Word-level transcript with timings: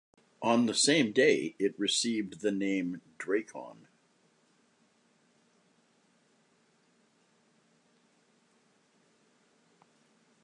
On 0.41 0.65
the 0.65 0.73
same 0.73 1.11
day 1.11 1.55
it 1.59 1.77
received 1.77 2.41
the 2.41 2.51
name 2.51 3.03
"Drakon". 3.19 3.85